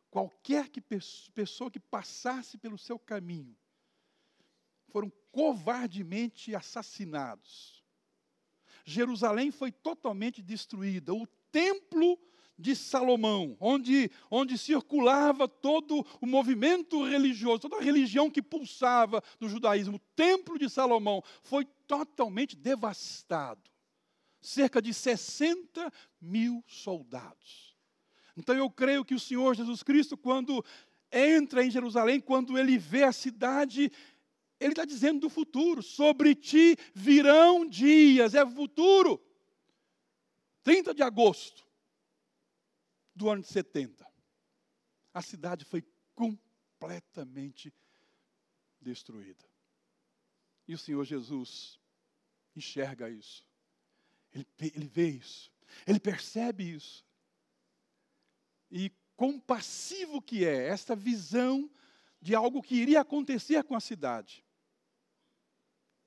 qualquer 0.10 0.70
que 0.70 0.82
pessoa 0.82 1.70
que 1.70 1.79
passasse 1.79 2.58
pelo 2.58 2.77
seu 2.77 2.98
caminho, 2.98 3.58
foram 4.89 5.12
covardemente 5.31 6.55
assassinados. 6.55 7.84
Jerusalém 8.86 9.51
foi 9.51 9.72
totalmente 9.72 10.41
destruída. 10.41 11.13
O 11.13 11.27
templo 11.51 12.19
de 12.58 12.75
Salomão, 12.75 13.55
onde, 13.60 14.12
onde 14.29 14.58
circulava 14.58 15.48
todo 15.48 16.05
o 16.19 16.25
movimento 16.25 17.05
religioso, 17.05 17.60
toda 17.60 17.77
a 17.77 17.81
religião 17.81 18.29
que 18.29 18.41
pulsava 18.41 19.24
do 19.39 19.48
judaísmo, 19.48 19.96
o 19.96 20.01
templo 20.15 20.60
de 20.60 20.69
Salomão 20.69 21.24
foi 21.41 21.65
totalmente 21.88 22.58
devastado. 22.58 23.62
Cerca 24.41 24.81
de 24.81 24.93
60 24.93 25.91
mil 26.19 26.63
soldados. 26.67 27.77
Então 28.36 28.55
eu 28.55 28.69
creio 28.69 29.05
que 29.05 29.15
o 29.15 29.19
Senhor 29.19 29.55
Jesus 29.55 29.84
Cristo, 29.84 30.17
quando 30.17 30.63
entra 31.12 31.63
em 31.63 31.72
Jerusalém, 31.72 32.19
quando 32.19 32.58
ele 32.58 32.77
vê 32.77 33.03
a 33.03 33.12
cidade, 33.12 33.91
ele 34.60 34.74
está 34.74 34.86
dizendo 34.86 35.22
do 35.22 35.30
futuro: 35.30 35.82
sobre 35.82 36.36
ti 36.36 36.75
virão 36.94 37.68
dias, 37.68 38.36
é 38.36 38.46
futuro. 38.46 39.22
30 40.63 40.94
de 40.94 41.01
agosto 41.01 41.66
do 43.16 43.30
ano 43.30 43.42
de 43.42 43.48
70, 43.48 44.06
a 45.13 45.22
cidade 45.22 45.66
foi 45.66 45.84
completamente 46.13 47.74
destruída. 48.80 49.46
E 50.68 50.74
o 50.74 50.78
Senhor 50.78 51.04
Jesus 51.06 51.80
enxerga 52.56 53.10
isso, 53.10 53.48
ele, 54.32 54.48
ele 54.60 54.88
vê 54.88 55.10
isso, 55.10 55.51
ele 55.88 56.00
percebe 56.00 56.63
isso 56.72 57.06
e 58.72 58.92
compassivo 59.16 60.22
que 60.22 60.46
é 60.46 60.68
esta 60.68 60.96
visão 60.96 61.70
de 62.22 62.36
algo 62.36 62.62
que 62.62 62.75
iria 62.75 63.01
acontecer 63.01 63.63
com 63.63 63.75
a 63.75 63.80
cidade. 63.80 64.46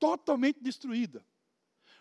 Totalmente 0.02 0.60
destruída. 0.60 1.24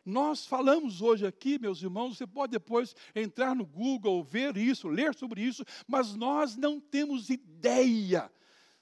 Nós 0.03 0.48
falamos 0.48 1.03
hoje 1.03 1.27
aqui, 1.27 1.60
meus 1.60 1.84
irmãos, 1.84 2.17
você 2.17 2.25
pode 2.25 2.53
depois 2.53 2.96
entrar 3.13 3.53
no 3.53 3.63
Google, 3.63 4.24
ver 4.24 4.58
isso, 4.58 4.88
ler 4.88 5.13
sobre 5.13 5.43
isso, 5.43 5.63
mas 5.88 6.15
nós 6.15 6.55
não 6.55 6.79
temos 6.79 7.29
ideia 7.29 8.31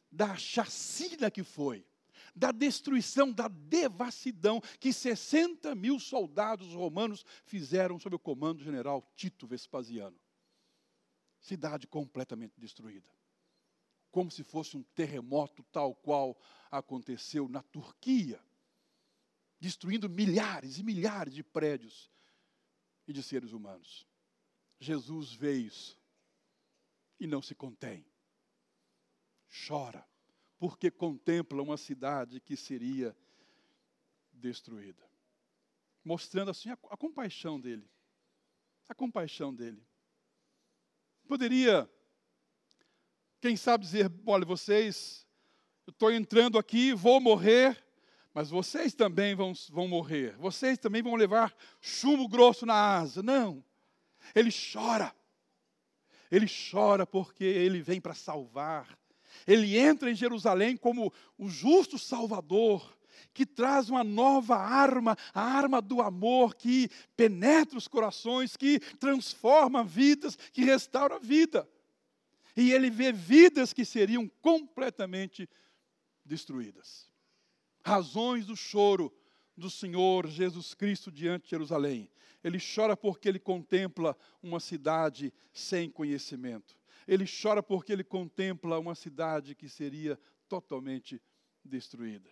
da 0.09 0.38
chacina 0.38 1.29
que 1.29 1.43
foi, 1.43 1.85
da 2.33 2.53
destruição, 2.53 3.29
da 3.29 3.49
devassidão 3.49 4.62
que 4.79 4.93
60 4.93 5.75
mil 5.75 5.99
soldados 5.99 6.73
romanos 6.73 7.25
fizeram 7.43 7.99
sob 7.99 8.15
o 8.15 8.19
comando 8.19 8.60
do 8.60 8.63
general 8.63 9.03
Tito 9.17 9.45
Vespasiano 9.45 10.17
cidade 11.41 11.88
completamente 11.88 12.58
destruída. 12.58 13.10
Como 14.12 14.32
se 14.32 14.43
fosse 14.45 14.77
um 14.77 14.84
terremoto 14.95 15.62
tal 15.71 15.93
qual 15.93 16.38
aconteceu 16.71 17.49
na 17.49 17.62
Turquia, 17.62 18.41
destruindo 19.60 20.10
milhares 20.10 20.78
e 20.78 20.84
milhares 20.84 21.34
de 21.34 21.43
prédios 21.43 22.10
e 23.08 23.13
de 23.13 23.22
seres 23.22 23.52
humanos. 23.52 24.08
Jesus 24.80 25.34
vê 25.34 25.54
isso 25.58 26.00
e 27.19 27.28
não 27.28 27.41
se 27.41 27.54
contém. 27.54 28.06
Chora, 29.67 30.08
porque 30.58 30.89
contempla 30.89 31.62
uma 31.62 31.76
cidade 31.76 32.39
que 32.39 32.56
seria 32.56 33.15
destruída. 34.32 35.04
Mostrando 36.04 36.52
assim 36.52 36.69
a, 36.69 36.78
a 36.89 36.98
compaixão 36.98 37.60
dele. 37.60 37.89
A 38.88 38.95
compaixão 38.95 39.54
dele. 39.54 39.86
Poderia, 41.28 41.89
quem 43.41 43.56
sabe, 43.58 43.84
dizer: 43.84 44.12
olha, 44.26 44.45
vocês, 44.45 45.28
eu 45.86 45.91
estou 45.91 46.12
entrando 46.12 46.58
aqui, 46.58 46.93
vou 46.93 47.19
morrer, 47.19 47.84
mas 48.39 48.49
vocês 48.49 48.93
também 48.93 49.36
vão, 49.36 49.52
vão 49.69 49.86
morrer, 49.86 50.34
vocês 50.38 50.78
também 50.78 51.02
vão 51.02 51.13
levar 51.15 51.54
chumbo 51.82 52.25
grosso 52.25 52.65
na 52.65 52.73
asa. 52.73 53.21
Não, 53.21 53.62
ele 54.34 54.49
chora, 54.49 55.13
ele 56.32 56.45
chora 56.47 57.06
porque 57.06 57.43
ele 57.43 57.82
vem 57.82 57.99
para 57.99 58.13
salvar. 58.13 58.97
Ele 59.45 59.78
entra 59.78 60.10
em 60.10 60.15
Jerusalém 60.15 60.78
como 60.78 61.12
o 61.38 61.49
justo 61.49 61.99
Salvador, 61.99 62.97
que 63.34 63.45
traz 63.45 63.89
uma 63.89 64.06
nova 64.06 64.56
arma, 64.56 65.17
a 65.34 65.41
arma 65.41 65.82
do 65.82 66.02
amor 66.02 66.56
que 66.56 66.89
penetra 67.17 67.78
os 67.78 67.89
corações, 67.89 68.56
que 68.56 68.80
transforma 68.80 69.84
vidas, 69.84 70.38
que 70.54 70.63
restaura 70.63 71.17
a 71.17 71.19
vida. 71.19 71.69
E 72.56 72.71
ele 72.71 72.89
vê 72.89 73.12
vidas 73.12 73.73
que 73.73 73.84
seriam 73.84 74.30
completamente 74.41 75.49
destruídas. 76.23 77.09
Razões 77.83 78.45
do 78.45 78.55
choro 78.55 79.13
do 79.55 79.69
Senhor 79.69 80.27
Jesus 80.27 80.73
Cristo 80.73 81.11
diante 81.11 81.43
de 81.43 81.49
Jerusalém. 81.49 82.09
Ele 82.43 82.57
chora 82.59 82.95
porque 82.95 83.27
ele 83.27 83.39
contempla 83.39 84.15
uma 84.41 84.59
cidade 84.59 85.33
sem 85.51 85.89
conhecimento. 85.89 86.77
Ele 87.07 87.25
chora 87.25 87.61
porque 87.61 87.91
ele 87.91 88.03
contempla 88.03 88.79
uma 88.79 88.95
cidade 88.95 89.55
que 89.55 89.67
seria 89.67 90.17
totalmente 90.47 91.21
destruída. 91.63 92.29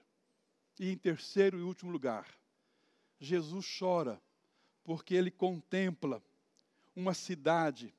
E 0.79 0.91
em 0.91 0.97
terceiro 0.97 1.59
e 1.59 1.63
último 1.63 1.91
lugar, 1.91 2.27
Jesus 3.19 3.65
chora 3.77 4.21
porque 4.83 5.15
ele 5.15 5.31
contempla 5.31 6.23
uma 6.95 7.13
cidade 7.13 7.93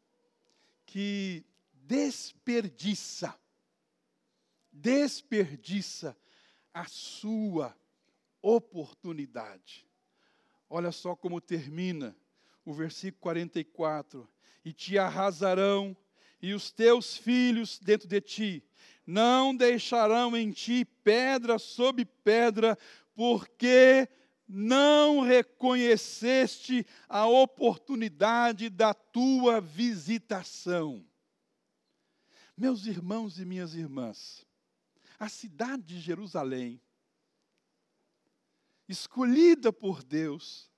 que 0.86 1.44
desperdiça, 1.74 3.38
desperdiça 4.72 6.16
a 6.72 6.84
sua 6.86 7.76
oportunidade. 8.42 9.86
Olha 10.68 10.92
só 10.92 11.16
como 11.16 11.40
termina 11.40 12.16
o 12.64 12.72
versículo 12.72 13.20
44: 13.20 14.28
E 14.64 14.72
te 14.72 14.98
arrasarão, 14.98 15.96
e 16.40 16.52
os 16.52 16.70
teus 16.70 17.16
filhos 17.16 17.78
dentro 17.78 18.06
de 18.06 18.20
ti, 18.20 18.64
não 19.06 19.54
deixarão 19.56 20.36
em 20.36 20.52
ti 20.52 20.84
pedra 20.84 21.58
sobre 21.58 22.04
pedra, 22.04 22.78
porque 23.14 24.08
não 24.48 25.20
reconheceste 25.20 26.86
a 27.08 27.26
oportunidade 27.26 28.70
da 28.70 28.94
tua 28.94 29.60
visitação. 29.60 31.04
Meus 32.56 32.86
irmãos 32.86 33.38
e 33.38 33.44
minhas 33.44 33.74
irmãs, 33.74 34.46
a 35.18 35.28
cidade 35.28 35.82
de 35.82 36.00
Jerusalém, 36.00 36.80
escolhida 38.88 39.72
por 39.72 40.02
Deus 40.02 40.70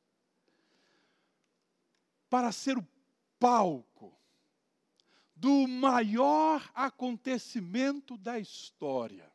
para 2.28 2.50
ser 2.52 2.78
o 2.78 2.88
palco 3.38 4.16
do 5.34 5.66
maior 5.66 6.70
acontecimento 6.74 8.16
da 8.16 8.38
história. 8.38 9.30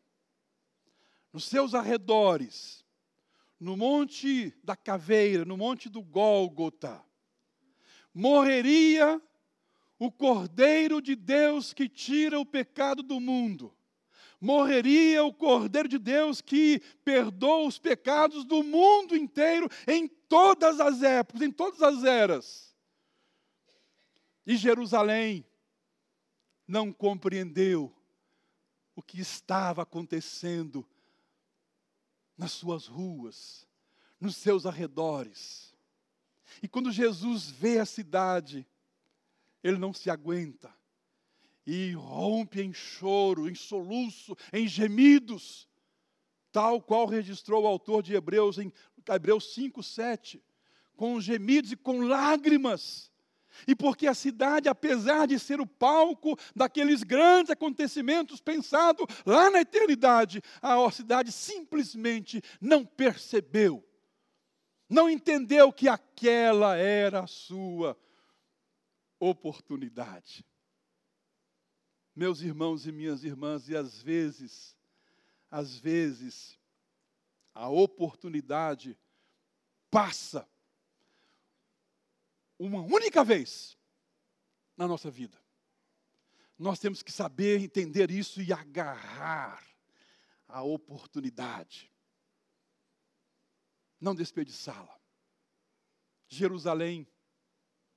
Nos 1.33 1.45
seus 1.45 1.73
arredores, 1.73 2.85
no 3.59 3.75
Monte 3.75 4.53
da 4.63 4.75
Caveira, 4.75 5.43
no 5.43 5.57
Monte 5.57 5.89
do 5.89 6.01
Gólgota, 6.01 7.03
morreria 8.13 9.21
o 9.97 10.11
Cordeiro 10.11 11.01
de 11.01 11.15
Deus 11.15 11.73
que 11.73 11.89
tira 11.89 12.39
o 12.39 12.45
pecado 12.45 13.01
do 13.01 13.19
mundo. 13.19 13.74
Morreria 14.39 15.23
o 15.23 15.33
Cordeiro 15.33 15.87
de 15.87 15.97
Deus 15.97 16.41
que 16.41 16.81
perdoa 17.03 17.67
os 17.67 17.79
pecados 17.79 18.43
do 18.43 18.63
mundo 18.63 19.15
inteiro 19.15 19.69
em 19.87 20.07
todas 20.07 20.79
as 20.79 21.01
épocas, 21.01 21.41
em 21.41 21.51
todas 21.51 21.81
as 21.81 22.03
eras. 22.03 22.75
E 24.45 24.57
Jerusalém 24.57 25.45
não 26.67 26.91
compreendeu 26.91 27.95
o 28.95 29.01
que 29.01 29.19
estava 29.19 29.81
acontecendo 29.81 30.85
nas 32.37 32.51
suas 32.51 32.85
ruas, 32.85 33.67
nos 34.19 34.35
seus 34.35 34.65
arredores. 34.65 35.73
E 36.61 36.67
quando 36.67 36.91
Jesus 36.91 37.49
vê 37.49 37.79
a 37.79 37.85
cidade, 37.85 38.67
ele 39.63 39.77
não 39.77 39.93
se 39.93 40.09
aguenta 40.09 40.74
e 41.65 41.93
rompe 41.93 42.61
em 42.61 42.73
choro, 42.73 43.49
em 43.49 43.55
soluço, 43.55 44.35
em 44.53 44.67
gemidos, 44.67 45.67
tal 46.51 46.81
qual 46.81 47.05
registrou 47.05 47.63
o 47.63 47.67
autor 47.67 48.03
de 48.03 48.13
Hebreus 48.13 48.57
em 48.57 48.71
Hebreus 49.09 49.53
5, 49.53 49.83
7, 49.83 50.43
com 50.95 51.19
gemidos 51.19 51.71
e 51.71 51.75
com 51.75 52.01
lágrimas. 52.01 53.11
E 53.67 53.75
porque 53.75 54.05
a 54.07 54.13
cidade, 54.13 54.67
apesar 54.67 55.27
de 55.27 55.39
ser 55.39 55.61
o 55.61 55.67
palco 55.67 56.37
daqueles 56.55 57.03
grandes 57.03 57.51
acontecimentos 57.51 58.41
pensados 58.41 59.05
lá 59.25 59.49
na 59.49 59.61
eternidade, 59.61 60.41
a 60.61 60.91
cidade 60.91 61.31
simplesmente 61.31 62.41
não 62.59 62.85
percebeu, 62.85 63.83
não 64.89 65.09
entendeu 65.09 65.71
que 65.71 65.87
aquela 65.87 66.75
era 66.75 67.21
a 67.21 67.27
sua 67.27 67.97
oportunidade. 69.19 70.45
Meus 72.15 72.39
irmãos 72.39 72.85
e 72.85 72.91
minhas 72.91 73.25
irmãs, 73.25 73.67
e 73.67 73.75
às 73.75 74.01
vezes, 74.01 74.77
às 75.51 75.77
vezes, 75.77 76.57
a 77.53 77.67
oportunidade 77.67 78.97
passa 79.91 80.47
uma 82.57 82.81
única 82.81 83.23
vez 83.23 83.77
na 84.77 84.87
nossa 84.87 85.11
vida. 85.11 85.37
Nós 86.57 86.79
temos 86.79 87.03
que 87.03 87.11
saber 87.11 87.59
entender 87.59 88.09
isso 88.09 88.41
e 88.41 88.53
agarrar 88.53 89.61
a 90.47 90.63
oportunidade. 90.63 91.91
Não 93.99 94.15
desperdiçá-la. 94.15 94.97
Jerusalém, 96.29 97.05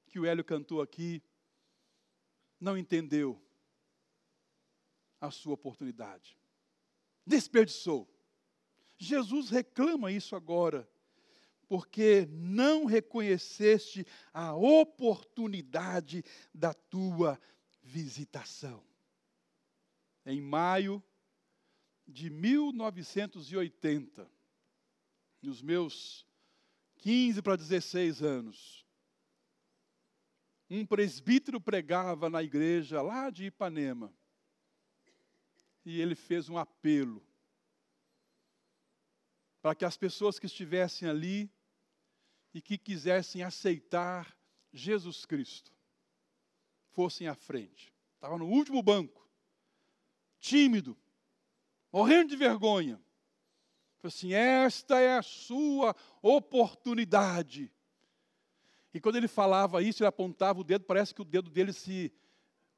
que 0.09 0.19
o 0.19 0.27
Hélio 0.27 0.45
cantou 0.45 0.83
aqui, 0.83 1.23
não 2.61 2.77
entendeu 2.77 3.41
a 5.21 5.31
sua 5.31 5.55
oportunidade. 5.55 6.39
Desperdiçou. 7.27 8.09
Jesus 8.97 9.51
reclama 9.51 10.11
isso 10.11 10.35
agora 10.35 10.89
porque 11.69 12.27
não 12.31 12.87
reconheceste 12.87 14.07
a 14.33 14.55
oportunidade 14.55 16.25
da 16.53 16.73
tua 16.73 17.39
visitação. 17.83 18.83
Em 20.25 20.41
maio 20.41 21.03
de 22.07 22.31
1980, 22.31 24.27
nos 25.43 25.61
meus 25.61 26.27
15 26.97 27.43
para 27.43 27.57
16 27.57 28.23
anos, 28.23 28.87
um 30.71 30.85
presbítero 30.85 31.61
pregava 31.61 32.29
na 32.29 32.43
igreja 32.43 33.01
lá 33.03 33.31
de 33.31 33.47
Ipanema. 33.47 34.13
E 35.89 36.03
ele 36.03 36.15
fez 36.15 36.51
um 36.51 36.59
apelo 36.59 37.27
para 39.63 39.75
que 39.75 39.87
as 39.87 39.97
pessoas 39.97 40.39
que 40.39 40.45
estivessem 40.45 41.09
ali 41.09 41.51
e 42.53 42.61
que 42.61 42.77
quisessem 42.77 43.43
aceitar 43.43 44.37
Jesus 44.71 45.25
Cristo 45.25 45.73
fossem 46.91 47.27
à 47.27 47.35
frente. 47.35 47.91
Estava 48.17 48.37
no 48.37 48.47
último 48.47 48.83
banco, 48.83 49.27
tímido, 50.39 50.95
morrendo 51.91 52.29
de 52.29 52.37
vergonha. 52.37 53.01
Falei 53.97 54.15
assim: 54.15 54.35
esta 54.35 55.01
é 55.01 55.17
a 55.17 55.23
sua 55.23 55.97
oportunidade. 56.21 57.73
E 58.93 59.01
quando 59.01 59.17
ele 59.17 59.27
falava 59.27 59.83
isso, 59.83 60.03
ele 60.03 60.09
apontava 60.09 60.61
o 60.61 60.65
dedo, 60.65 60.85
parece 60.85 61.15
que 61.15 61.23
o 61.23 61.25
dedo 61.25 61.49
dele 61.49 61.73
se, 61.73 62.13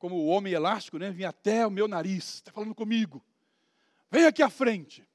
como 0.00 0.16
o 0.16 0.26
homem 0.26 0.52
elástico, 0.52 0.98
né, 0.98 1.12
vinha 1.12 1.28
até 1.28 1.64
o 1.64 1.70
meu 1.70 1.86
nariz. 1.86 2.34
Está 2.34 2.50
falando 2.50 2.74
comigo. 2.74 3.24
Vem 4.10 4.26
aqui 4.26 4.42
à 4.42 4.50
frente. 4.50 5.06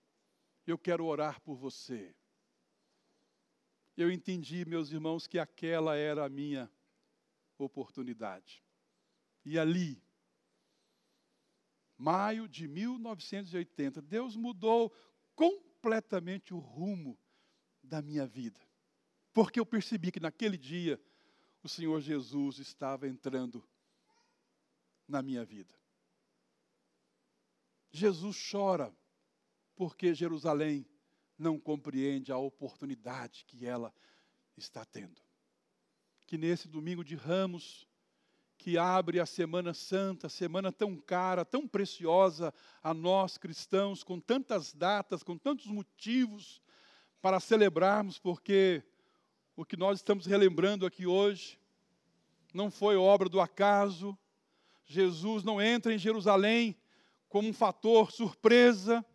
Eu 0.66 0.78
quero 0.78 1.04
orar 1.04 1.42
por 1.42 1.56
você 1.58 2.16
eu 3.98 4.12
entendi, 4.12 4.66
meus 4.66 4.92
irmãos, 4.92 5.26
que 5.26 5.40
aquela 5.40 5.96
era 5.96 6.26
a 6.26 6.30
minha 6.30 6.70
oportunidade. 7.58 8.62
E 9.46 9.58
ali, 9.58 10.02
maio 11.98 12.48
de 12.48 12.68
1980, 12.68 14.02
Deus 14.02 14.36
mudou 14.36 14.94
completamente 15.34 16.54
o 16.54 16.60
rumo 16.60 17.18
da 17.82 18.02
minha 18.02 18.28
vida. 18.28 18.60
Porque 19.34 19.60
eu 19.60 19.66
percebi 19.66 20.12
que 20.12 20.20
naquele 20.20 20.58
dia 20.58 21.00
o 21.64 21.70
Senhor 21.70 22.02
Jesus 22.02 22.60
estava 22.60 23.08
entrando 23.08 23.66
na 25.08 25.22
minha 25.22 25.46
vida. 25.46 25.74
Jesus 27.92 28.50
chora 28.52 28.94
porque 29.76 30.14
Jerusalém 30.14 30.86
não 31.38 31.60
compreende 31.60 32.32
a 32.32 32.38
oportunidade 32.38 33.46
que 33.46 33.66
ela 33.66 33.94
está 34.56 34.86
tendo. 34.86 35.22
Que 36.26 36.38
nesse 36.38 36.68
domingo 36.68 37.04
de 37.04 37.16
ramos, 37.16 37.88
que 38.58 38.78
abre 38.78 39.20
a 39.20 39.26
Semana 39.26 39.74
Santa, 39.74 40.30
semana 40.30 40.72
tão 40.72 40.96
cara, 40.96 41.44
tão 41.44 41.68
preciosa 41.68 42.54
a 42.82 42.94
nós 42.94 43.38
cristãos, 43.38 44.04
com 44.04 44.20
tantas 44.20 44.74
datas, 44.74 45.24
com 45.24 45.38
tantos 45.38 45.68
motivos 45.68 46.62
para 47.22 47.40
celebrarmos, 47.40 48.18
porque 48.18 48.84
o 49.56 49.66
que 49.66 49.78
nós 49.78 50.00
estamos 50.00 50.26
relembrando 50.26 50.86
aqui 50.86 51.06
hoje 51.06 51.60
não 52.54 52.72
foi 52.72 52.96
obra 52.96 53.28
do 53.28 53.42
acaso. 53.42 54.18
Jesus 54.86 55.44
não 55.44 55.62
entra 55.62 55.94
em 55.94 55.98
Jerusalém 55.98 56.76
como 57.28 57.50
um 57.50 57.54
fator 57.54 58.12
surpresa, 58.12 59.06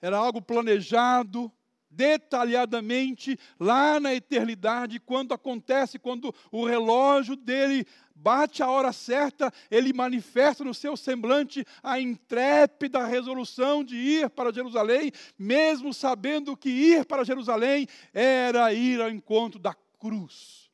era 0.00 0.16
algo 0.16 0.40
planejado 0.40 1.52
detalhadamente 1.90 3.38
lá 3.58 3.98
na 3.98 4.14
eternidade, 4.14 5.00
quando 5.00 5.32
acontece, 5.32 5.98
quando 5.98 6.34
o 6.50 6.64
relógio 6.64 7.34
dele 7.34 7.86
bate 8.14 8.62
a 8.62 8.70
hora 8.70 8.92
certa, 8.92 9.52
ele 9.70 9.92
manifesta 9.92 10.64
no 10.64 10.74
seu 10.74 10.96
semblante 10.96 11.64
a 11.82 12.00
intrépida 12.00 13.06
resolução 13.06 13.84
de 13.84 13.96
ir 13.96 14.30
para 14.30 14.52
Jerusalém, 14.52 15.12
mesmo 15.38 15.94
sabendo 15.94 16.56
que 16.56 16.68
ir 16.68 17.04
para 17.04 17.24
Jerusalém 17.24 17.86
era 18.12 18.72
ir 18.72 19.00
ao 19.00 19.10
encontro 19.10 19.58
da 19.58 19.74
cruz, 19.98 20.70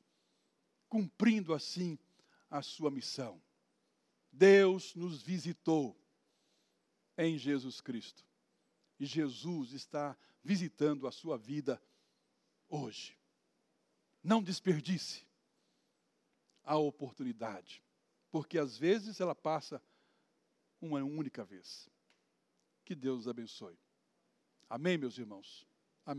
cumprindo 0.88 1.52
assim 1.52 1.98
a 2.50 2.62
sua 2.62 2.90
missão. 2.90 3.43
Deus 4.34 4.94
nos 4.96 5.22
visitou 5.22 5.96
em 7.16 7.38
Jesus 7.38 7.80
Cristo. 7.80 8.24
E 8.98 9.06
Jesus 9.06 9.72
está 9.72 10.16
visitando 10.42 11.06
a 11.06 11.12
sua 11.12 11.38
vida 11.38 11.80
hoje. 12.68 13.16
Não 14.22 14.42
desperdice 14.42 15.24
a 16.64 16.76
oportunidade, 16.76 17.82
porque 18.30 18.58
às 18.58 18.76
vezes 18.76 19.20
ela 19.20 19.34
passa 19.34 19.80
uma 20.80 21.02
única 21.04 21.44
vez. 21.44 21.88
Que 22.84 22.94
Deus 22.94 23.28
abençoe. 23.28 23.78
Amém, 24.68 24.98
meus 24.98 25.16
irmãos? 25.16 25.66